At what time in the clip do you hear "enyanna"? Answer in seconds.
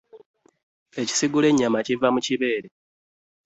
1.49-1.79